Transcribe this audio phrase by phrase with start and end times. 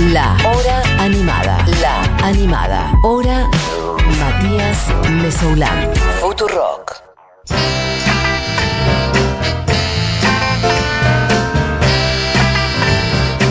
[0.00, 1.58] La Hora Animada.
[1.80, 2.92] La Animada.
[3.02, 3.50] Hora
[4.20, 5.92] Matías Mesoulán.
[6.20, 7.02] Futurock.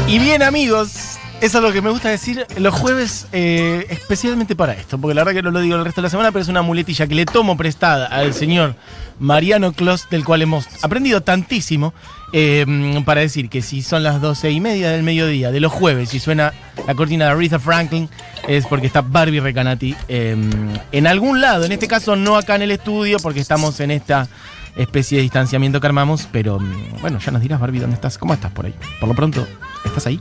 [0.07, 1.06] Y bien, amigos,
[1.39, 5.23] eso es lo que me gusta decir los jueves, eh, especialmente para esto, porque la
[5.23, 7.15] verdad que no lo digo el resto de la semana, pero es una muletilla que
[7.15, 8.75] le tomo prestada al señor
[9.19, 11.93] Mariano Clos, del cual hemos aprendido tantísimo,
[12.33, 12.65] eh,
[13.05, 16.19] para decir que si son las doce y media del mediodía de los jueves y
[16.19, 16.53] suena
[16.87, 18.09] la cortina de Aretha Franklin,
[18.47, 20.35] es porque está Barbie Recanati eh,
[20.91, 24.27] en algún lado, en este caso no acá en el estudio, porque estamos en esta
[24.75, 28.17] especie de distanciamiento que armamos, pero mm, bueno, ya nos dirás, Barbie, ¿dónde estás?
[28.17, 28.73] ¿Cómo estás por ahí?
[28.99, 29.47] Por lo pronto,
[29.85, 30.19] ¿estás ahí?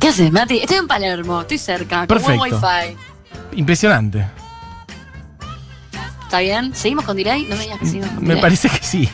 [0.00, 0.58] ¿Qué haces, Mati?
[0.58, 2.66] Estoy en Palermo, estoy cerca, con buen Perfecto.
[2.66, 2.96] wifi.
[3.58, 4.26] Impresionante.
[6.22, 6.74] ¿Está bien?
[6.74, 7.44] ¿Seguimos con delay?
[7.44, 8.42] No me digas que seguimos con Me delay.
[8.42, 9.08] parece que sí.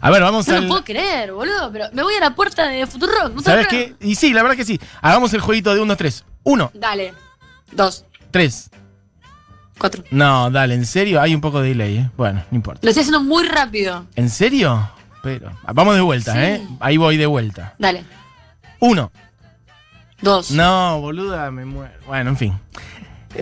[0.00, 0.62] A ver, vamos No al.
[0.62, 3.32] lo puedo creer, boludo, pero me voy a la puerta de Futurock.
[3.34, 3.94] ¿no ¿Sabes qué?
[4.00, 4.80] Y sí, la verdad que sí.
[5.00, 6.24] Hagamos el jueguito de 1, 2, 3.
[6.44, 7.14] 1, Dale.
[7.72, 8.70] Dos, 3.
[9.78, 10.04] cuatro.
[10.10, 11.20] No, dale, ¿en serio?
[11.20, 12.10] Hay un poco de delay, ¿eh?
[12.16, 12.80] Bueno, no importa.
[12.82, 14.06] Lo estoy haciendo muy rápido.
[14.14, 14.90] ¿En serio?
[15.22, 15.50] Pero.
[15.72, 16.38] Vamos de vuelta, Sí.
[16.38, 16.66] ¿eh?
[16.80, 17.74] Ahí voy de vuelta.
[17.78, 18.04] Dale.
[18.80, 19.10] 1.
[20.22, 20.50] Dos.
[20.52, 21.92] No, boluda, me muero.
[22.06, 22.52] Bueno, en fin.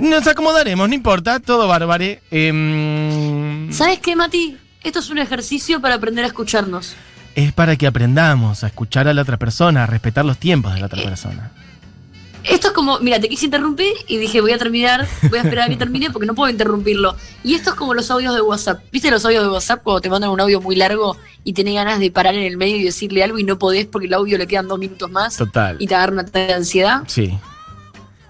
[0.00, 2.23] Nos acomodaremos, no importa, todo bárbare.
[2.31, 4.56] Em, ¿Sabes qué, Mati?
[4.83, 6.95] Esto es un ejercicio para aprender a escucharnos.
[7.34, 10.81] es para que aprendamos a escuchar a la otra persona, a respetar los tiempos de
[10.81, 11.53] la otra persona.
[12.44, 15.66] Esto es como, mira, te quise interrumpir y dije, voy a terminar, voy a esperar
[15.66, 17.14] a que termine porque no puedo interrumpirlo.
[17.44, 18.83] Y esto es como los audios de WhatsApp.
[18.91, 21.98] ¿Viste los audios de WhatsApp cuando te mandan un audio muy largo y tenés ganas
[22.00, 24.46] de parar en el medio y decirle algo y no podés porque el audio le
[24.46, 25.77] quedan dos minutos más Total.
[25.78, 27.02] y te agarra un ataque de ansiedad?
[27.06, 27.38] Sí.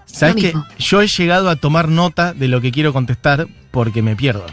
[0.05, 0.53] ¿Sabes qué?
[0.77, 4.45] Yo he llegado a tomar nota de lo que quiero contestar porque me pierdo.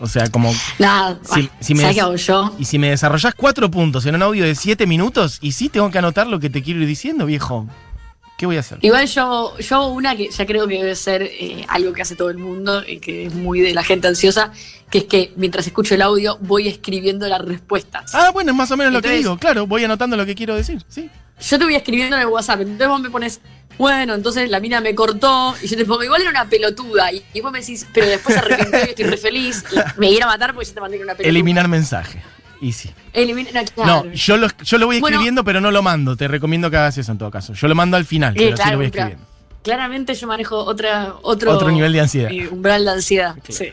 [0.00, 0.52] O sea, como.
[0.80, 2.54] Nada, Si- si me ¿sabes des- qué hago yo?
[2.58, 5.90] Y si me desarrollás cuatro puntos en un audio de siete minutos, y sí tengo
[5.92, 7.68] que anotar lo que te quiero ir diciendo, viejo.
[8.36, 8.78] ¿Qué voy a hacer?
[8.82, 12.16] Igual yo, yo hago una que ya creo que debe ser eh, algo que hace
[12.16, 14.52] todo el mundo y que es muy de la gente ansiosa,
[14.90, 18.12] que es que mientras escucho el audio voy escribiendo las respuestas.
[18.14, 19.38] Ah, bueno, es más o menos lo que digo.
[19.38, 20.82] Claro, voy anotando lo que quiero decir.
[20.88, 21.08] Sí.
[21.40, 23.40] Yo te voy escribiendo en el WhatsApp, entonces vos me pones,
[23.78, 27.24] bueno, entonces la mina me cortó, y yo te pongo, igual era una pelotuda, y,
[27.32, 30.54] y vos me decís, pero después y estoy re feliz, y me iba a matar
[30.54, 31.28] porque yo te mandé una pelotuda.
[31.28, 32.22] Eliminar mensaje.
[32.64, 32.90] Y sí.
[33.12, 34.04] Eliminar, no, claro.
[34.06, 35.16] No, yo lo, yo lo voy Bueno.
[35.16, 36.16] escribiendo, pero no lo mando.
[36.16, 37.52] Te recomiendo que hagas eso en todo caso.
[37.52, 39.08] Yo lo mando al final, Eh, pero sí lo voy claro.
[39.10, 39.34] escribiendo.
[39.62, 42.30] Claramente yo manejo otra, otro, Otro nivel de ansiedad.
[42.30, 43.34] eh, umbral de ansiedad.
[43.42, 43.52] Claro.
[43.52, 43.66] Sí.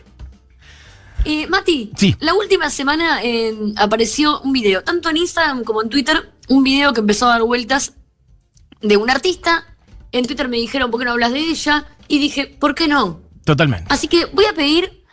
[1.24, 2.16] Eh, Mati, Sí.
[2.20, 6.92] la última semana eh, apareció un video, tanto en Instagram como en Twitter, un video
[6.92, 7.94] que empezó a dar vueltas
[8.80, 9.64] de un artista.
[10.10, 11.86] En Twitter me dijeron, ¿por qué no hablas de ella?
[12.08, 13.20] Y dije, ¿por qué no?
[13.44, 13.86] Totalmente.
[13.88, 15.04] Así que voy a pedir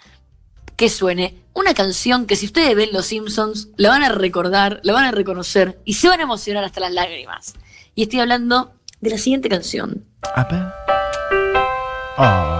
[0.75, 4.93] que suene una canción que si ustedes ven Los Simpsons, la van a recordar, la
[4.93, 7.53] van a reconocer y se van a emocionar hasta las lágrimas.
[7.95, 10.05] Y estoy hablando de la siguiente canción.
[10.35, 10.63] A ver.
[12.17, 12.57] Oh.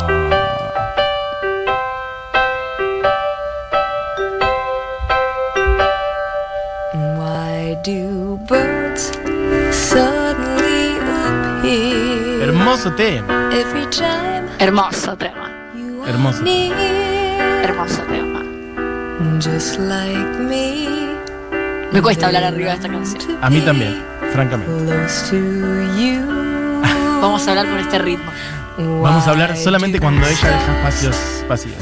[7.18, 9.12] Why do birds
[9.72, 13.50] suddenly appear Hermoso tema.
[13.54, 15.48] every time Hermoso tema,
[16.08, 16.44] Hermoso.
[17.64, 18.29] hermoso tema.
[19.42, 21.16] Just like me.
[21.92, 23.38] Me cuesta hablar arriba de esta canción.
[23.42, 24.72] A mí también, francamente.
[27.22, 28.32] Vamos a hablar con este ritmo.
[28.78, 31.16] Vamos a hablar solamente do cuando ella deja espacios
[31.48, 31.76] vacíos.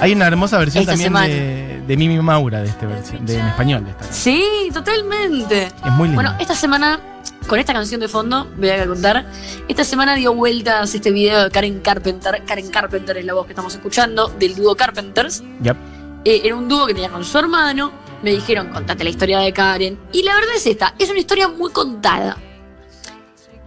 [0.00, 1.26] Hay una hermosa versión Esta también semana.
[1.26, 3.84] de, de Mimi Maura de esta versión, de, en español.
[3.84, 4.04] de esta.
[4.12, 5.66] Sí, totalmente.
[5.66, 6.22] Es muy lindo.
[6.22, 6.98] Bueno, esta semana,
[7.46, 9.26] con esta canción de fondo, voy a contar,
[9.68, 12.42] esta semana dio vueltas este video de Karen Carpenter.
[12.46, 15.42] Karen Carpenter es la voz que estamos escuchando, del dúo Carpenters.
[15.62, 15.76] Yep.
[16.24, 17.92] Eh, era un dúo que tenía con su hermano.
[18.22, 19.98] Me dijeron, contate la historia de Karen.
[20.12, 22.38] Y la verdad es esta, es una historia muy contada.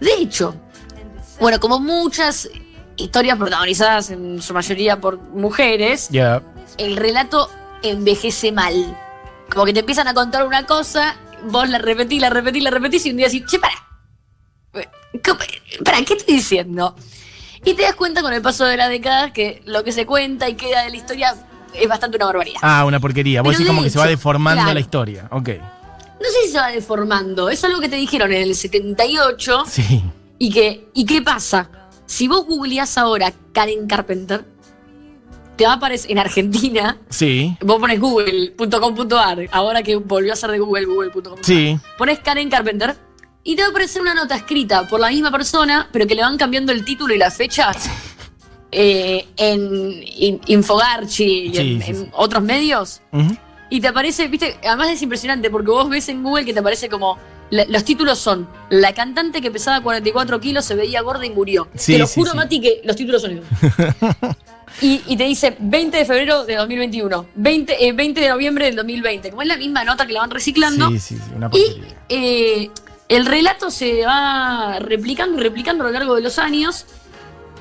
[0.00, 0.54] De hecho,
[1.40, 2.48] bueno, como muchas
[2.96, 6.10] historias protagonizadas en su mayoría por mujeres,
[6.78, 7.50] el relato
[7.82, 8.96] envejece mal.
[9.50, 13.06] Como que te empiezan a contar una cosa, vos la repetís, la repetís, la repetís
[13.06, 13.74] y un día decís, che, para.
[15.84, 16.94] ¿Para qué estoy diciendo?
[17.64, 20.48] Y te das cuenta con el paso de las décadas que lo que se cuenta
[20.48, 21.34] y queda de la historia
[21.74, 22.60] es bastante una barbaridad.
[22.62, 23.42] Ah, una porquería.
[23.42, 24.74] Vos Pero decís de como que se va deformando claro.
[24.74, 25.28] la historia.
[25.30, 25.48] Ok.
[26.20, 30.02] No sé si se va deformando, es algo que te dijeron en el 78 Sí.
[30.38, 31.70] y que, ¿y qué pasa?
[32.06, 34.44] Si vos googleás ahora Karen Carpenter,
[35.56, 37.56] te va a aparecer en Argentina Sí.
[37.60, 41.38] Vos pones google.com.ar, ahora que volvió a ser de Google, google.com.
[41.42, 41.78] Sí.
[41.96, 42.96] Pones Karen Carpenter
[43.44, 46.22] y te va a aparecer una nota escrita por la misma persona, pero que le
[46.22, 47.70] van cambiando el título y la fecha
[48.72, 52.08] eh, en In- Infogarchi y en, sí, en sí.
[52.12, 53.00] otros medios.
[53.70, 56.88] Y te aparece, viste, además es impresionante porque vos ves en Google que te aparece
[56.88, 57.18] como
[57.50, 61.68] la- los títulos son La cantante que pesaba 44 kilos se veía gorda y murió.
[61.74, 62.36] Sí, te lo juro, sí.
[62.36, 63.40] Mati, que los títulos son
[64.82, 68.76] y, y te dice 20 de febrero de 2021, 20, eh, 20 de noviembre del
[68.76, 69.30] 2020.
[69.30, 70.88] Como es la misma nota que la van reciclando.
[70.90, 72.70] Sí, sí, sí, una Y eh,
[73.08, 76.86] el relato se va replicando y replicando a lo largo de los años.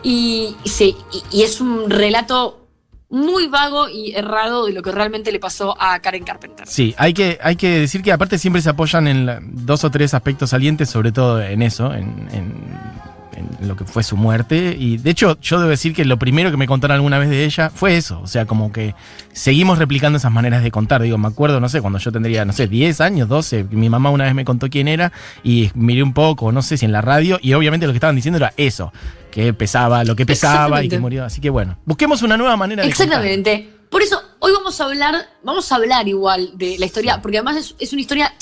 [0.10, 0.96] Y, y se- y-
[1.32, 2.64] y es un relato
[3.10, 6.66] muy vago y errado de lo que realmente le pasó a Karen Carpenter.
[6.68, 9.90] Sí, hay que, hay que decir que aparte siempre se apoyan en la- dos o
[9.92, 12.97] tres aspectos salientes, sobre todo en eso, en, en-
[13.38, 14.76] en lo que fue su muerte.
[14.78, 17.46] Y de hecho, yo debo decir que lo primero que me contaron alguna vez de
[17.46, 18.20] ella fue eso.
[18.22, 18.96] O sea, como que
[19.32, 21.02] seguimos replicando esas maneras de contar.
[21.02, 24.10] Digo, me acuerdo, no sé, cuando yo tendría, no sé, 10 años, 12, mi mamá
[24.10, 25.12] una vez me contó quién era
[25.44, 28.16] y miré un poco, no sé si en la radio, y obviamente lo que estaban
[28.16, 28.92] diciendo era eso,
[29.32, 31.26] que pesaba lo que pesaba y que murió.
[31.26, 33.08] Así que bueno, busquemos una nueva manera de contar.
[33.08, 33.70] Exactamente.
[33.90, 37.58] Por eso, hoy vamos a hablar, vamos a hablar igual de la historia, porque además
[37.58, 38.34] es, es una historia.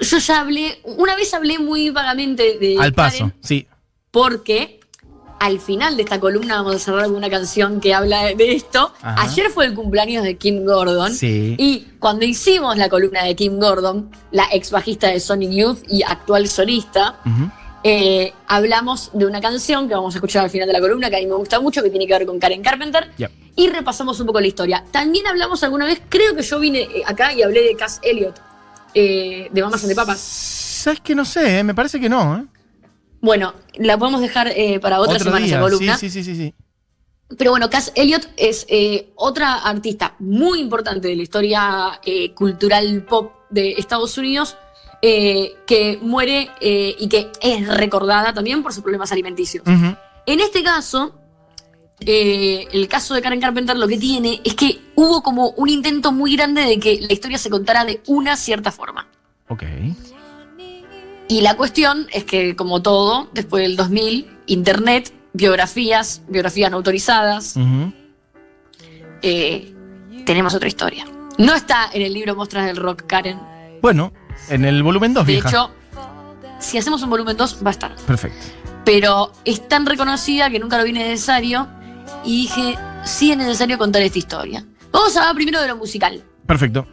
[0.00, 2.76] Yo ya hablé, una vez hablé muy vagamente de.
[2.78, 3.66] Al paso, Karen, sí.
[4.14, 4.78] Porque
[5.40, 8.92] al final de esta columna vamos a cerrar con una canción que habla de esto.
[9.02, 9.22] Ajá.
[9.22, 11.12] Ayer fue el cumpleaños de Kim Gordon.
[11.12, 11.56] Sí.
[11.58, 16.04] Y cuando hicimos la columna de Kim Gordon, la ex bajista de Sonic Youth y
[16.04, 17.16] actual solista,
[17.82, 21.16] eh, hablamos de una canción que vamos a escuchar al final de la columna, que
[21.16, 23.10] a mí me gusta mucho, que tiene que ver con Karen Carpenter.
[23.16, 23.32] Yep.
[23.56, 24.84] Y repasamos un poco la historia.
[24.92, 28.40] También hablamos alguna vez, creo que yo vine eh, acá y hablé de Cass Elliot,
[28.94, 30.20] eh, de Mamas de Papas.
[30.20, 31.58] ¿Sabes que no sé?
[31.58, 31.64] eh?
[31.64, 32.53] Me parece que no, ¿eh?
[33.24, 35.54] Bueno, la podemos dejar eh, para otra Otro semana día.
[35.56, 35.96] esa columna.
[35.96, 36.54] Sí, sí, sí, sí.
[37.38, 43.04] Pero bueno, Cass Elliot es eh, otra artista muy importante de la historia eh, cultural
[43.04, 44.56] pop de Estados Unidos
[45.00, 49.62] que muere y que es recordada también por sus problemas alimenticios.
[49.66, 51.14] En este caso,
[52.00, 56.12] eh, el caso de Karen Carpenter lo que tiene es que hubo como un intento
[56.12, 59.08] muy grande de que la historia se contara de una cierta forma.
[59.48, 59.62] Ok.
[61.28, 67.56] Y la cuestión es que, como todo, después del 2000, Internet, biografías, biografías no autorizadas,
[69.22, 69.74] eh,
[70.26, 71.06] tenemos otra historia.
[71.38, 73.38] No está en el libro Mostras del Rock, Karen.
[73.80, 74.12] Bueno,
[74.48, 75.48] en el volumen 2, De vieja.
[75.48, 75.70] hecho,
[76.60, 77.96] si hacemos un volumen 2, va a estar.
[78.06, 78.46] Perfecto.
[78.84, 81.66] Pero es tan reconocida que nunca lo vi necesario.
[82.22, 84.64] Y dije, sí es necesario contar esta historia.
[84.92, 86.22] Vamos a hablar primero de lo musical.
[86.46, 86.86] Perfecto.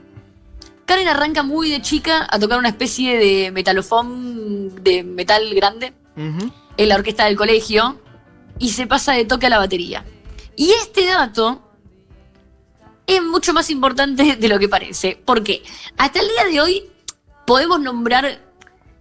[0.85, 6.89] Karen arranca muy de chica a tocar una especie de metalofón de metal grande en
[6.89, 7.99] la orquesta del colegio
[8.59, 10.05] y se pasa de toque a la batería.
[10.55, 11.61] Y este dato
[13.07, 15.21] es mucho más importante de lo que parece.
[15.25, 15.63] porque
[15.97, 16.83] Hasta el día de hoy
[17.45, 18.39] podemos nombrar...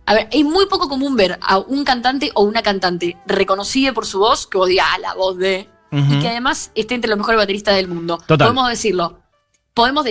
[0.07, 4.07] A ver, es muy poco común ver a un cantante o una cantante reconocida por
[4.07, 5.69] su voz, que vos digas, ah, la voz de...
[5.93, 8.19] Y que además esté entre los mejores bateristas del mundo.
[8.19, 8.47] Total.
[8.47, 9.21] Podemos decirlo.
[9.75, 10.05] Podemos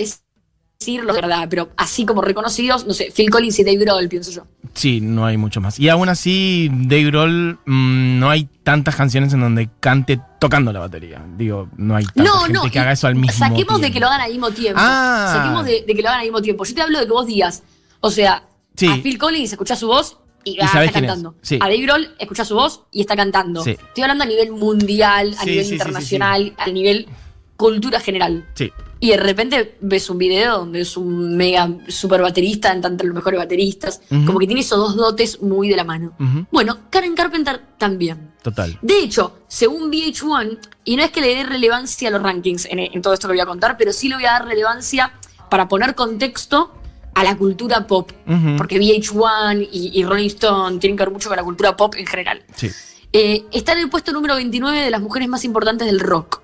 [0.80, 4.30] decirlo, de verdad, pero así como reconocidos, no sé, Phil Collins y Dave Grohl, pienso
[4.30, 4.46] yo.
[4.72, 5.78] Sí, no hay mucho más.
[5.78, 10.80] Y aún así, Dave Grohl, mm, no hay tantas canciones en donde cante tocando la
[10.80, 11.22] batería.
[11.36, 12.70] Digo, no hay tanta No, gente no.
[12.70, 13.78] que haga eso al mismo Saquemos tiempo.
[13.78, 14.80] de que lo hagan al mismo tiempo.
[14.82, 15.30] Ah.
[15.36, 16.64] Saquemos de, de que lo hagan al mismo tiempo.
[16.64, 17.62] Yo te hablo de que vos digas,
[18.00, 18.44] o sea,
[18.74, 18.86] Sí.
[18.86, 20.92] a Phil Collins escuchás su voz y, está es.
[20.92, 21.34] cantando.
[21.42, 21.56] Sí.
[21.60, 23.62] A Dave Grohl escuchás su voz y está cantando.
[23.62, 23.72] Sí.
[23.72, 27.06] Estoy hablando a nivel mundial, a nivel internacional, a nivel
[27.58, 28.46] cultura general.
[28.54, 28.72] Sí.
[29.02, 33.14] Y de repente ves un video donde es un mega super baterista, en tanto los
[33.14, 34.02] mejores bateristas.
[34.08, 36.12] Como que tiene esos dos dotes muy de la mano.
[36.50, 38.32] Bueno, Karen Carpenter también.
[38.42, 38.78] Total.
[38.82, 42.78] De hecho, según VH1, y no es que le dé relevancia a los rankings en,
[42.78, 45.12] en todo esto que voy a contar, pero sí le voy a dar relevancia
[45.48, 46.72] para poner contexto
[47.14, 48.12] a la cultura pop.
[48.56, 52.06] Porque VH1 y, y Rolling Stone tienen que ver mucho con la cultura pop en
[52.06, 52.42] general.
[52.54, 52.70] Sí.
[53.12, 56.42] Eh, está en el puesto número 29 de las mujeres más importantes del rock.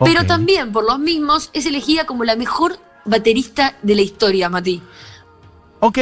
[0.00, 4.82] Pero también, por los mismos, es elegida como la mejor baterista de la historia, Mati.
[5.80, 5.98] Ok,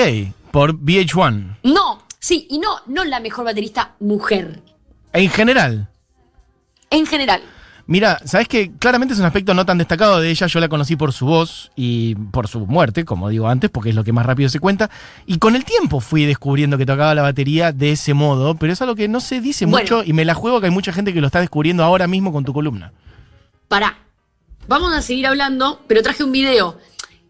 [0.50, 1.58] por VH1.
[1.62, 4.62] No, sí, y no, no la mejor baterista mujer.
[5.12, 5.88] En general.
[6.90, 7.42] En general.
[7.88, 10.48] Mira, sabes que claramente es un aspecto no tan destacado de ella.
[10.48, 13.94] Yo la conocí por su voz y por su muerte, como digo antes, porque es
[13.94, 14.90] lo que más rápido se cuenta.
[15.24, 18.82] Y con el tiempo fui descubriendo que tocaba la batería de ese modo, pero es
[18.82, 19.84] algo que no se dice Bueno.
[19.84, 22.32] mucho y me la juego que hay mucha gente que lo está descubriendo ahora mismo
[22.32, 22.92] con tu columna.
[23.68, 23.98] Pará.
[24.68, 26.78] Vamos a seguir hablando, pero traje un video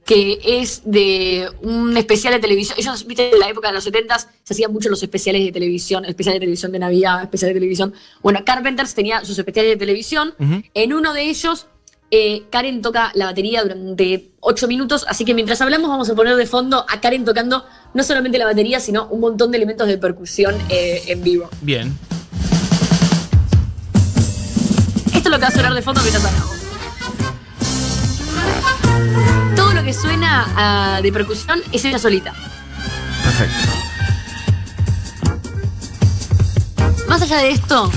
[0.07, 2.79] que es de un especial de televisión.
[2.79, 6.05] Ellos, viste, en la época de los 70 se hacían mucho los especiales de televisión,
[6.05, 7.93] especiales de televisión de Navidad, especiales de televisión.
[8.23, 10.35] Bueno, Carpenters tenía sus especiales de televisión.
[10.75, 11.67] En uno de ellos,
[12.13, 16.37] eh, Karen toca la batería durante 8 minutos, así que mientras hablamos vamos a poner
[16.37, 19.99] de fondo a Karen tocando no solamente la batería, sino un montón de elementos de
[19.99, 21.49] percusión eh, en vivo.
[21.63, 21.93] Bien.
[25.37, 26.57] Lo que va a sonar de fondo mientras hablamos.
[29.55, 32.33] Todo lo que suena ah, de percusión es ella solita.
[33.23, 33.55] Perfecto.
[37.07, 37.91] Más allá de esto,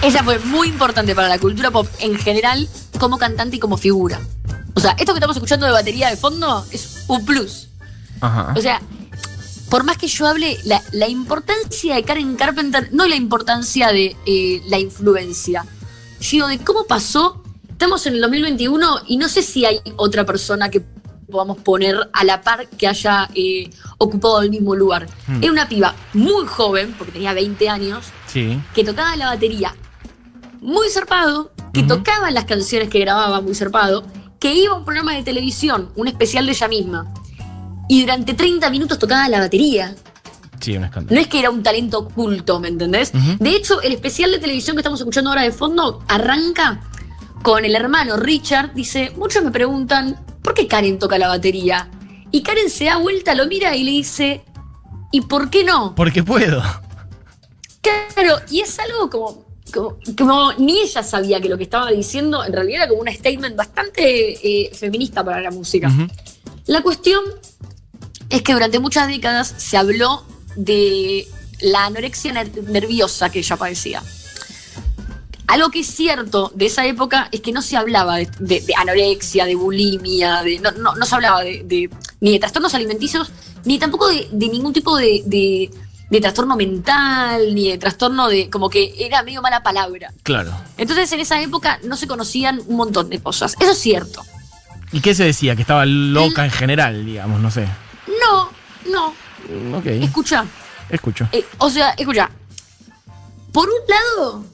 [0.00, 2.66] ella fue muy importante para la cultura pop en general
[2.98, 4.18] como cantante y como figura.
[4.72, 7.68] O sea, esto que estamos escuchando de batería de fondo es un plus.
[8.22, 8.54] Ajá.
[8.56, 8.80] O sea,
[9.70, 14.16] por más que yo hable, la, la importancia de Karen Carpenter, no la importancia de
[14.26, 15.64] eh, la influencia,
[16.20, 17.42] sino de cómo pasó.
[17.68, 20.80] Estamos en el 2021 y no sé si hay otra persona que
[21.30, 23.68] podamos poner a la par que haya eh,
[23.98, 25.08] ocupado el mismo lugar.
[25.26, 25.42] Hmm.
[25.42, 28.60] Era una piba muy joven, porque tenía 20 años, Sí.
[28.74, 29.74] que tocaba la batería
[30.60, 34.04] muy zarpado, que tocaba las canciones que grababa muy zarpado,
[34.38, 37.12] que iba a un programa de televisión, un especial de ella misma,
[37.88, 39.94] y durante 30 minutos tocaba la batería.
[40.60, 41.14] Sí, un escándalo.
[41.14, 43.12] No es que era un talento oculto, ¿me entendés?
[43.38, 46.80] De hecho, el especial de televisión que estamos escuchando ahora de fondo arranca
[47.42, 48.72] con el hermano Richard.
[48.74, 51.90] Dice, muchos me preguntan, ¿por qué Karen toca la batería?
[52.32, 54.44] Y Karen se da vuelta, lo mira y le dice,
[55.12, 55.94] ¿y por qué no?
[55.94, 56.62] Porque puedo.
[57.80, 62.44] Claro, y es algo como, como, como ni ella sabía que lo que estaba diciendo
[62.44, 65.92] en realidad era como un statement bastante eh, feminista para la música.
[66.66, 67.22] La cuestión
[68.30, 70.24] es que durante muchas décadas se habló
[70.56, 71.26] de
[71.60, 74.02] la anorexia ner- nerviosa que ella padecía.
[75.48, 78.74] Algo que es cierto de esa época es que no se hablaba de, de- de
[78.76, 81.88] anorexia, de bulimia, de, no, no- no se hablaba de,
[82.20, 83.30] ni de trastornos alimenticios,
[83.64, 85.70] ni tampoco de, ningún tipo de
[86.20, 88.50] trastorno mental, ni de trastorno de.
[88.50, 90.12] como que era medio mala palabra.
[90.24, 90.52] Claro.
[90.78, 93.54] Entonces en esa época no se conocían un montón de cosas.
[93.60, 94.22] Eso es cierto.
[94.92, 95.54] ¿Y qué se decía?
[95.54, 97.66] Que estaba loca en general, digamos, no sé.
[98.20, 98.50] No,
[98.90, 100.44] no, Ok, escucha.
[100.90, 101.28] escucho.
[101.32, 102.30] Eh, o sea, escucha.
[103.52, 104.44] Por un lado,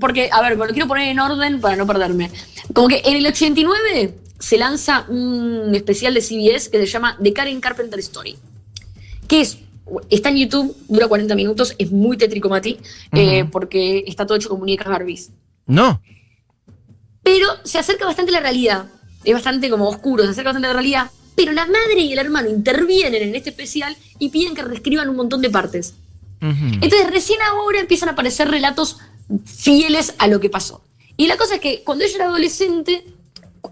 [0.00, 2.30] porque, a ver, lo quiero poner en orden para no perderme.
[2.74, 7.32] Como que en el 89 se lanza un especial de CBS que se llama The
[7.32, 8.36] Karen Carpenter Story.
[9.26, 9.58] Que es,
[10.10, 12.78] está en YouTube, dura 40 minutos, es muy tétrico, Mati,
[13.12, 15.30] eh, porque está todo hecho con muñecas Barbies.
[15.66, 16.00] No.
[17.22, 18.86] Pero se acerca bastante a la realidad.
[19.24, 21.10] Es bastante como oscuro, se acerca bastante a la realidad.
[21.38, 25.14] Pero la madre y el hermano intervienen en este especial y piden que reescriban un
[25.16, 25.94] montón de partes.
[26.40, 28.98] Entonces recién ahora empiezan a aparecer relatos
[29.44, 30.82] fieles a lo que pasó.
[31.16, 33.04] Y la cosa es que cuando ella era adolescente,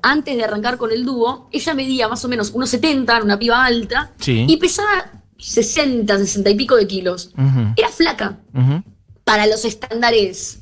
[0.03, 3.39] antes de arrancar con el dúo, ella medía más o menos unos 70, era una
[3.39, 4.45] piba alta, Sí.
[4.49, 7.31] y pesaba 60, 60 y pico de kilos.
[7.77, 8.39] Era flaca
[9.25, 10.59] para los estándares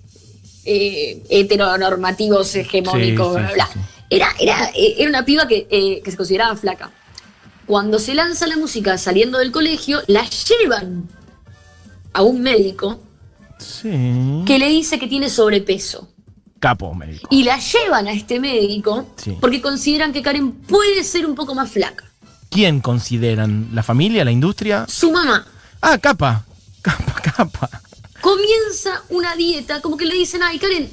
[0.65, 3.89] eh, heteronormativos, hegemónicos, Sí, sí, bla, bla.
[4.11, 6.91] Era, era, eh, era una piba que, eh, que se consideraba flaca.
[7.67, 11.09] Cuando se lanza la música saliendo del colegio, la llevan
[12.13, 13.01] a un médico
[13.59, 13.91] Sí.
[14.47, 16.09] que le dice que tiene sobrepeso.
[16.61, 17.29] Capo médico.
[17.31, 19.37] Y la llevan a este médico Sí.
[19.41, 22.05] porque consideran que Karen puede ser un poco más flaca.
[22.51, 23.71] ¿Quién consideran?
[23.73, 24.25] ¿La familia?
[24.25, 24.87] ¿La industria?
[24.89, 25.47] Su mamá
[25.81, 26.45] Ah, capa.
[26.83, 27.71] Capa, capa.
[28.21, 30.89] comienza una dieta, como que le dicen, ay Karen,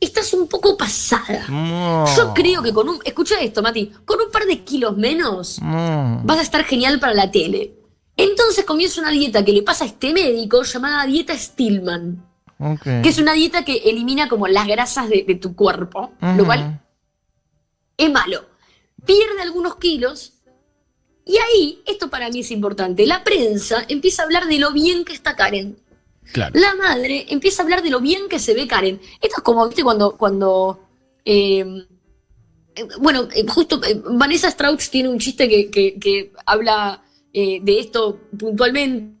[0.00, 1.46] estás un poco pasada.
[1.48, 2.04] No.
[2.16, 6.22] Yo creo que con un, escucha esto, Mati, con un par de kilos menos No.
[6.24, 7.74] vas a estar genial para la tele.
[8.16, 12.24] Entonces comienza una dieta que le pasa a este médico llamada dieta Stillman,
[12.58, 12.82] Ok.
[13.02, 16.80] que es una dieta que elimina como las grasas de, de tu cuerpo, lo cual
[17.96, 18.44] es malo.
[19.06, 20.34] Pierde algunos kilos
[21.24, 25.04] y ahí, esto para mí es importante, la prensa empieza a hablar de lo bien
[25.04, 25.78] que está Karen.
[26.32, 26.52] Claro.
[26.58, 29.00] La madre empieza a hablar de lo bien que se ve Karen.
[29.20, 30.80] Esto es como, viste, cuando, cuando
[31.24, 31.64] eh,
[32.74, 33.80] eh, bueno, eh, justo
[34.12, 39.16] Vanessa Strauch tiene un chiste que, que- que habla eh, de esto puntualmente,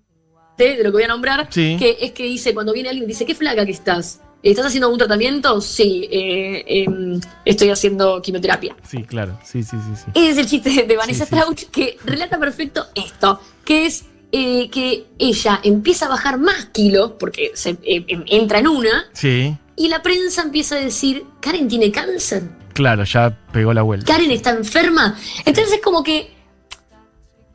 [0.58, 1.76] de lo que voy a nombrar, Sí.
[1.78, 4.20] que es que dice, cuando viene alguien, dice, qué flaca que estás.
[4.42, 5.60] ¿Estás haciendo algún tratamiento?
[5.60, 8.74] Sí, eh, em, estoy haciendo quimioterapia.
[8.88, 9.38] Sí, claro.
[9.44, 10.10] Sí, sí, sí, sí.
[10.14, 11.36] Ese es el chiste de Vanessa Sí, sí.
[11.36, 17.12] Strauch que relata perfecto esto, que es eh, que ella empieza a bajar más kilos,
[17.18, 21.66] porque se, eh, em- entra en una, Sí, y la prensa empieza a decir, Karen
[21.68, 22.42] tiene cáncer,
[22.74, 24.12] claro, ya pegó la vuelta.
[24.12, 25.16] Karen está enferma.
[25.44, 26.32] Entonces es como que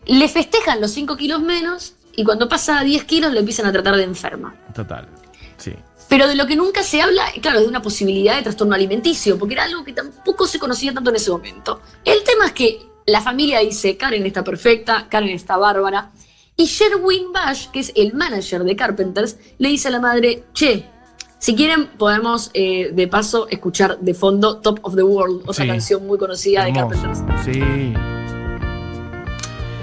[0.05, 3.71] le festejan los 5 kilos menos y cuando pasa a 10 kilos lo empiezan a
[3.71, 4.55] tratar de enferma.
[4.73, 5.07] Total.
[5.57, 5.73] Sí.
[6.07, 9.39] Pero de lo que nunca se habla, claro, es de una posibilidad de trastorno alimenticio,
[9.39, 11.81] porque era algo que tampoco se conocía tanto en ese momento.
[12.03, 16.11] El tema es que la familia dice, Karen está perfecta, Karen está bárbara,
[16.57, 20.85] y Sherwin Bash, que es el manager de Carpenters, le dice a la madre, che,
[21.37, 25.67] si quieren podemos eh, de paso escuchar de fondo Top of the World, otra Sí.
[25.67, 26.73] canción muy conocida de.
[26.73, 27.23] Carpenters.
[27.43, 27.93] Sí.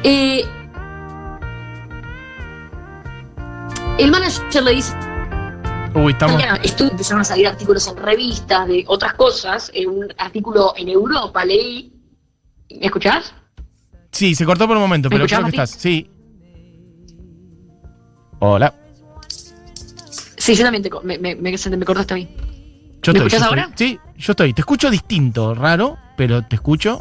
[0.04, 0.44] Eh,
[3.98, 4.94] el manager le dice,
[5.94, 6.42] Uy, estamos.
[6.80, 9.70] Empezaron a salir artículos en revistas de otras cosas.
[9.74, 11.92] eh, un artículo en Europa leí.
[12.80, 13.34] ¿Me escuchás?
[14.10, 15.70] Sí, se cortó por un momento, ¿Me pero creo que estás.
[15.70, 16.10] Sí.
[18.44, 18.74] Hola.
[20.36, 22.28] Sí, yo también te, me, me, me, me cortaste a mí.
[23.00, 23.68] Yo ¿Me estoy, yo ahora?
[23.70, 23.88] estoy.
[23.88, 24.52] Sí, yo estoy.
[24.52, 27.00] Te escucho distinto, raro, pero te escucho.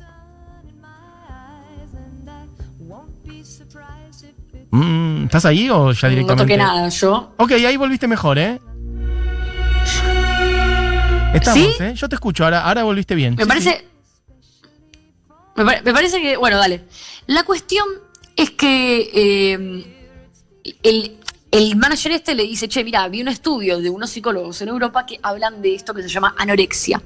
[4.69, 6.43] Mm, ¿Estás ahí o ya No directamente?
[6.43, 7.33] toqué nada, yo.
[7.37, 8.61] Ok, ahí volviste mejor, ¿eh?
[11.33, 11.83] Estamos, ¿Sí?
[11.83, 11.93] ¿eh?
[11.95, 13.33] Yo te escucho, ahora, ahora volviste bien.
[13.35, 13.87] Me Sí, parece.
[15.55, 16.37] Me, pare- me parece que.
[16.37, 16.83] Bueno, dale.
[17.25, 17.87] La cuestión
[18.35, 19.85] es que eh,
[20.83, 21.17] el,
[21.51, 25.05] el manager este le dice: Che, mira, vi un estudio de unos psicólogos en Europa
[25.05, 27.01] que hablan de esto que se llama anorexia.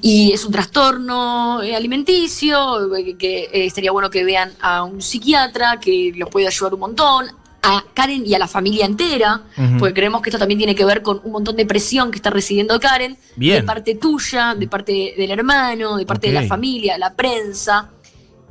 [0.00, 5.02] Y es un trastorno eh, alimenticio, eh, que eh, estaría bueno que vean a un
[5.02, 7.26] psiquiatra que los puede ayudar un montón,
[7.62, 9.42] a Karen y a la familia entera,
[9.78, 12.30] porque creemos que esto también tiene que ver con un montón de presión que está
[12.30, 13.56] recibiendo Karen, Bien.
[13.56, 17.90] de parte tuya, de parte del hermano, de parte de la familia, de la prensa,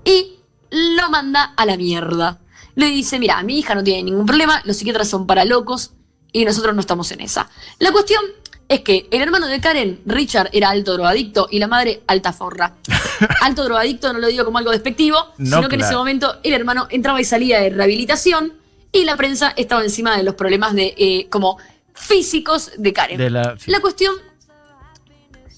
[0.03, 0.33] y
[0.69, 2.39] lo manda a la mierda.
[2.75, 5.91] Le dice, mira, mi hija no tiene ningún problema, los psiquiatras son para locos
[6.31, 7.49] y nosotros no estamos en esa.
[7.79, 8.21] La cuestión
[8.67, 12.75] es que el hermano de Karen, Richard, era alto drogadicto y la madre alta forra.
[13.41, 16.53] Alto drogadicto no lo digo como algo despectivo, No, sino que en ese momento el
[16.53, 18.53] hermano entraba y salía de rehabilitación
[18.91, 21.57] y la prensa estaba encima de los problemas de eh, como
[21.93, 23.17] físicos de Karen.
[23.17, 23.71] De la- sí.
[23.71, 24.15] La cuestión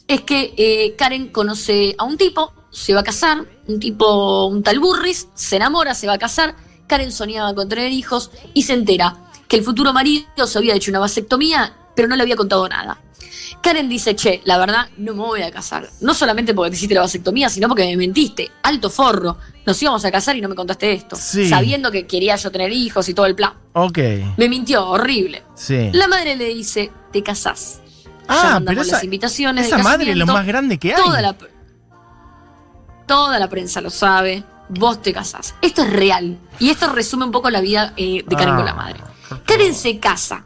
[0.07, 4.61] es que eh, Karen conoce a un tipo, se va a casar, un tipo, un
[4.63, 6.55] tal Burris, se enamora, se va a casar.
[6.87, 9.15] Karen soñaba con tener hijos y se entera
[9.47, 12.99] que el futuro marido se había hecho una vasectomía, pero no le había contado nada.
[13.61, 15.89] Karen dice, che, la verdad, no me voy a casar.
[16.01, 18.51] No solamente porque te hiciste la vasectomía, sino porque me mentiste.
[18.63, 19.37] Alto forro.
[19.65, 21.15] Nos íbamos a casar y no me contaste esto.
[21.15, 21.49] Sí.
[21.49, 23.53] Sabiendo que quería yo tener hijos y todo el plan.
[23.73, 23.99] Ok,
[24.37, 25.43] Me mintió, horrible.
[25.55, 25.89] sí.
[25.93, 27.79] La madre le dice, te casás.
[28.27, 31.01] Ah, pero esa, las invitaciones esa madre es lo más grande que hay.
[31.01, 31.35] Toda la,
[33.05, 34.43] toda la prensa lo sabe.
[34.69, 35.55] Vos te casás.
[35.61, 36.37] Esto es real.
[36.59, 38.99] Y esto resume un poco la vida eh, de Karen Ah, con la madre.
[39.29, 40.45] por Karen se casa.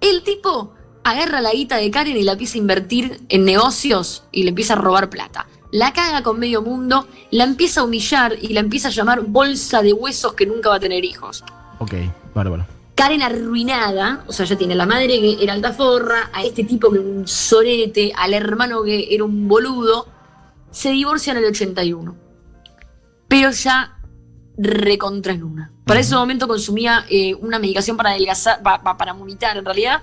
[0.00, 0.72] El tipo
[1.04, 4.74] agarra la guita de Karen y la empieza a invertir en negocios y le empieza
[4.74, 5.46] a robar plata.
[5.72, 9.82] La caga con medio mundo, la empieza a humillar y la empieza a llamar bolsa
[9.82, 11.44] de huesos que nunca va a tener hijos.
[11.78, 11.94] Ok,
[12.34, 12.66] bárbaro.
[12.96, 16.90] Karen arruinada, o sea, ya tiene a la madre que era altaforra, a este tipo
[16.90, 20.06] que era un sorete, al hermano que era un boludo,
[20.70, 22.14] se divorcian en el 81.
[23.30, 23.96] Pero ya
[24.58, 25.70] recontra en una.
[25.86, 30.02] Para ese momento consumía eh, una medicación para adelgazar, pa- pa- para vomitar en realidad,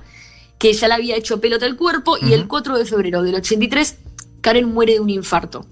[0.58, 2.48] que ya le había hecho pelota el cuerpo, y el Ujú.
[2.50, 3.98] 4 de febrero del 83,
[4.42, 5.66] Karen muere de un infarto.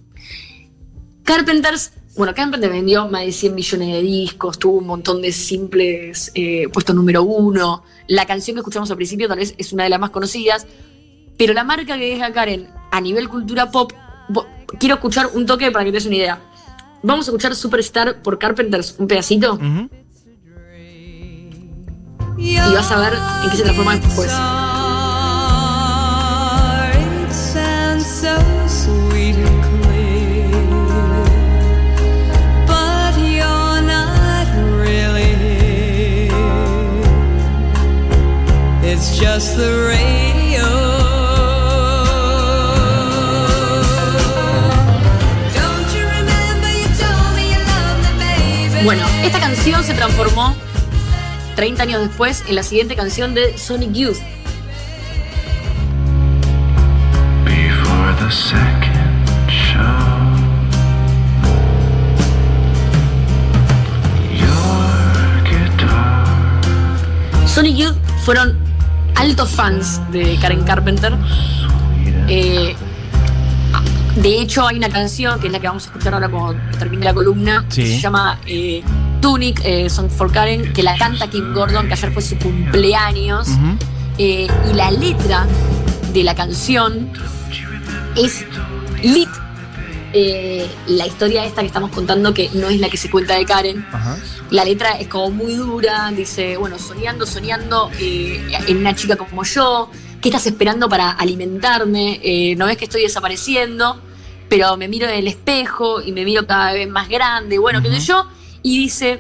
[1.24, 6.32] Carpenters, bueno, Carpenter vendió más de 100 millones de discos, tuvo un montón de simples
[6.36, 7.84] eh, puestos número uno.
[8.08, 10.68] La canción que escuchamos al principio tal vez es una de las más conocidas,
[11.38, 13.92] pero la marca que deja Karen a nivel cultura pop,
[14.80, 16.42] quiero escuchar un toque para que te des una idea.
[17.06, 19.90] Vamos a escuchar Superstar por Carpenters, un pedacito, Ujú.
[22.40, 23.14] y vas a ver
[23.44, 24.32] en qué se transforma después.
[27.28, 29.36] It sounds so sweet
[48.86, 50.56] Bueno, esta canción se transformó
[51.56, 54.18] 30 años después en la siguiente canción de Sonic Youth.
[57.44, 59.82] Before the second show,
[64.38, 68.56] your guitar Sonic Youth fueron
[69.16, 71.14] altos fans de Karen Carpenter.
[72.28, 72.76] Eh,
[74.16, 77.04] de hecho, hay una canción que es la que vamos a escuchar ahora cuando termine
[77.06, 78.82] la columna, que se llama eh,
[79.22, 83.48] Tunic, eh, Song for Karen, que la canta Kim Gordon, que ayer fue su cumpleaños.
[84.18, 85.46] Eh, y la letra
[86.14, 87.12] de la canción
[88.16, 88.46] es
[89.04, 89.30] lit.
[90.88, 93.86] La historia esta que estamos contando, que no es la que se cuenta de Karen,
[94.52, 99.44] la letra es como muy dura, dice, bueno, soñando, soñando eh, en una chica como
[99.44, 99.90] yo,
[100.26, 102.20] ¿qué estás esperando para alimentarme?
[102.24, 104.02] Eh, ¿No ves que estoy desapareciendo?
[104.50, 107.92] Pero me miro en el espejo y me miro cada vez más grande, bueno, qué
[107.92, 108.28] sé yo,
[108.64, 109.20] y dice,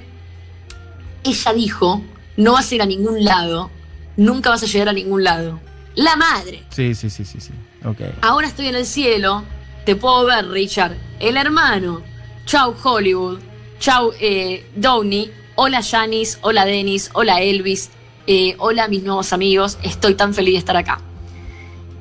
[1.23, 2.01] ella dijo,
[2.37, 3.69] no vas a ir a ningún lado,
[4.17, 5.59] nunca vas a llegar a ningún lado.
[5.93, 6.63] La madre.
[6.71, 7.51] Sí, sí, sí, sí, sí.
[7.85, 8.01] Ok.
[8.23, 9.43] Ahora estoy en el cielo,
[9.85, 10.97] te puedo ver, Richard.
[11.19, 12.01] El hermano.
[12.47, 13.37] Chau, Hollywood.
[13.77, 15.31] Chau, eh, Downey.
[15.53, 16.39] Hola, Janice.
[16.41, 17.11] Hola, Dennis.
[17.13, 17.91] Hola, Elvis.
[18.27, 19.77] Eh, hola, mis nuevos amigos.
[19.83, 21.01] Estoy tan feliz de estar acá.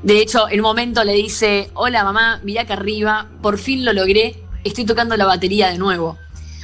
[0.02, 3.28] De hecho, en un momento le dice: Hola, mamá, mirá acá arriba.
[3.42, 4.42] Por fin lo logré.
[4.64, 6.18] Estoy tocando la batería de nuevo.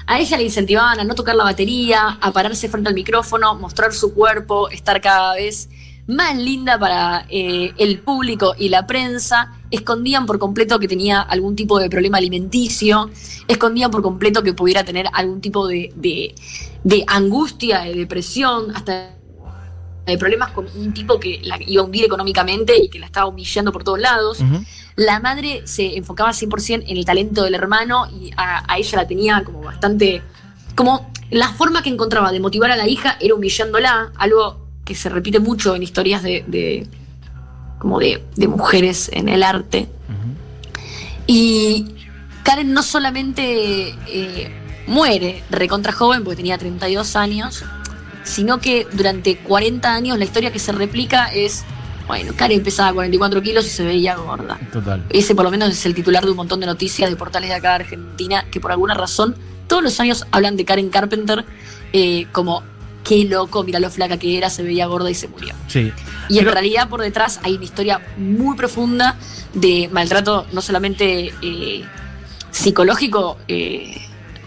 [0.06, 3.92] a ella le incentivaban a no tocar la batería, a pararse frente al micrófono, mostrar
[3.92, 5.68] su cuerpo, estar cada vez
[6.08, 9.52] más linda para eh, el público y la prensa.
[9.70, 13.08] Escondían por completo que tenía algún tipo de problema alimenticio,
[13.46, 16.34] escondían por completo que pudiera tener algún tipo de, de-
[16.82, 19.10] de angustia, de depresión, hasta
[20.10, 23.26] de problemas con un tipo que la iba a hundir económicamente y que la estaba
[23.26, 24.38] humillando por todos lados.
[24.96, 29.06] La madre se enfocaba 100% en el talento del hermano y a, a ella la
[29.06, 30.22] tenía como bastante...
[30.74, 35.08] Como la forma que encontraba de motivar a la hija era humillándola, algo que se
[35.08, 36.86] repite mucho en historias de, de-
[37.78, 39.88] como de, de mujeres en el arte.
[41.26, 41.86] Y
[42.42, 44.50] Karen no solamente eh,
[44.86, 47.64] muere recontra joven, porque tenía 32 años,
[48.22, 51.64] sino que durante 40 años la historia que se replica es,
[52.06, 54.58] bueno, Karen pesaba 44 kilos y se veía gorda.
[54.72, 55.04] Total.
[55.10, 57.56] Ese por lo menos es el titular de un montón de noticias de portales de
[57.56, 59.34] acá de Argentina que por alguna razón
[59.66, 61.44] todos los años hablan de Karen Carpenter
[61.92, 62.62] eh, como
[63.04, 65.54] qué loco, mira lo flaca que era, se veía gorda y se murió.
[65.68, 65.92] Sí.
[66.28, 69.16] Y en realidad por detrás hay una historia muy profunda
[69.54, 71.84] de maltrato, no solamente eh,
[72.50, 74.00] psicológico, eh,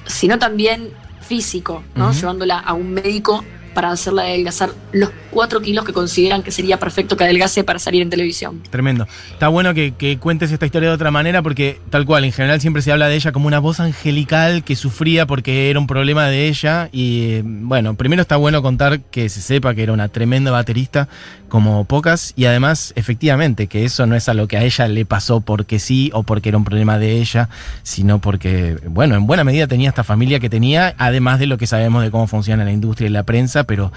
[0.05, 2.11] sino también físico, ¿no?
[2.11, 7.17] Llevándola a un médico para hacerla adelgazar los cuatro kilos que consideran que sería perfecto
[7.17, 8.61] que adelgace para salir en televisión.
[8.69, 9.07] Tremendo.
[9.31, 12.61] Está bueno que, que cuentes esta historia de otra manera porque tal cual, en general
[12.61, 16.27] siempre se habla de ella como una voz angelical que sufría porque era un problema
[16.27, 20.09] de ella y eh, bueno, primero está bueno contar que se sepa que era una
[20.09, 21.07] tremenda baterista
[21.49, 25.05] como pocas y además efectivamente que eso no es a lo que a ella le
[25.05, 27.49] pasó porque sí o porque era un problema de ella,
[27.83, 31.67] sino porque bueno, en buena medida tenía esta familia que tenía, además de lo que
[31.67, 33.91] sabemos de cómo funciona la industria y la prensa, pero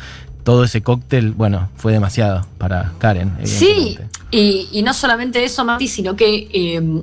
[0.44, 3.36] todo ese cóctel, bueno, fue demasiado para Karen.
[3.44, 3.98] Sí,
[4.30, 7.02] y, y no solamente eso, Mati, sino que eh,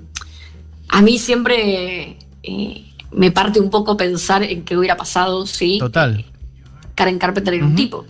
[0.88, 6.26] a mí siempre eh, me parte un poco pensar en qué hubiera pasado si Total.
[6.95, 8.06] Karen Carpenter era un tipo.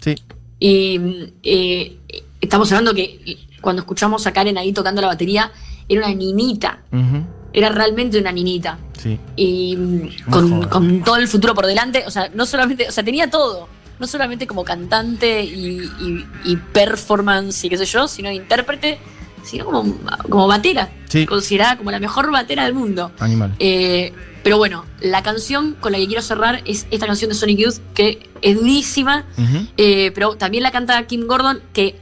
[0.00, 0.16] Sí.
[0.58, 1.96] Y eh,
[2.40, 5.52] estamos hablando que cuando escuchamos a Karen ahí tocando la batería,
[5.88, 8.78] era una niñita, ujú, era realmente una niñita.
[8.98, 9.18] Sí.
[9.36, 13.30] Y mm, con todo el futuro por delante, o sea, no solamente, o sea, tenía
[13.30, 13.68] todo.
[13.98, 18.98] No solamente como cantante y, y- y performance y qué sé yo, sino intérprete,
[19.42, 19.96] sino como,
[20.28, 20.90] como batera.
[21.08, 21.24] Sí.
[21.26, 23.12] Considerada como la mejor batera del mundo.
[23.18, 23.54] Animal.
[23.58, 27.58] Eh, pero bueno, la canción con la que quiero cerrar es esta canción de Sonic
[27.58, 29.24] Youth, que es durísima,
[29.76, 31.96] eh, pero también la canta Kim Gordon, que,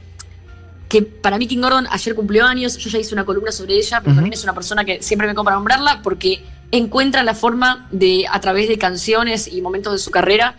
[0.89, 4.01] que para mí Kim Gordon ayer cumplió años, yo ya hice una columna sobre ella,
[4.01, 8.25] pero también es una persona que siempre me compra nombrarla porque encuentra la forma de,
[8.29, 10.55] a través de canciones y momentos de su carrera,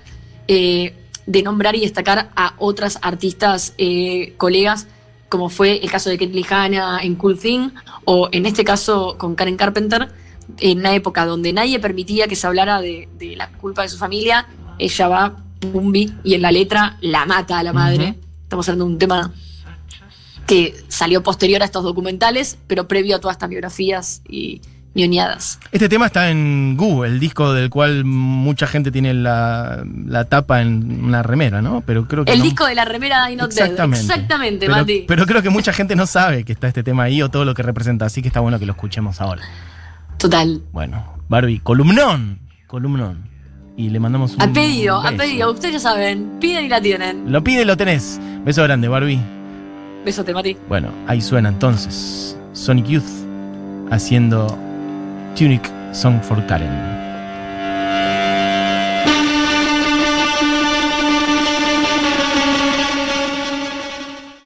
[0.48, 0.92] eh,
[1.26, 4.86] de nombrar y destacar a otras artistas eh, colegas,
[5.28, 7.70] como fue el caso de Kathleen Hanna en Cool Thing,
[8.04, 10.08] o en este caso con Karen Carpenter,
[10.60, 13.98] en una época donde nadie permitía que se hablara de, de la culpa de su
[13.98, 14.46] familia,
[14.78, 18.14] ella va, pumbi, y en la letra la mata a la madre.
[18.42, 19.32] Estamos hablando de un tema
[20.46, 24.60] que salió posterior a estos documentales, pero previo a todas estas biografías y
[24.96, 25.60] ñoñadas.
[25.70, 30.62] Este tema está en Gu, el disco del cual mucha gente tiene la, la tapa
[30.62, 31.82] en una remera, ¿no?
[31.86, 33.62] Pero creo que El no- disco de la remera I Not Dead.
[33.64, 34.00] Exactamente.
[34.06, 35.04] Exactamente, pero, Mati.
[35.06, 37.54] pero creo que mucha gente no sabe que está este tema ahí o todo lo
[37.54, 39.42] que representa, así que está bueno que lo escuchemos ahora.
[40.18, 40.62] Total.
[40.72, 43.28] Bueno, Barbie, columnón, columnón.
[43.76, 45.52] Y le mandamos un A pedido, a pedido.
[45.52, 47.30] Ustedes ya saben, piden y la tienen.
[47.30, 48.18] Lo pide, lo tenés.
[48.42, 49.20] Beso grande, Barbie.
[50.02, 50.56] Besote, Mati.
[50.68, 53.02] Bueno, ahí suena entonces Sonic Youth
[53.90, 54.58] haciendo
[55.36, 56.95] Tunic Song for Karen.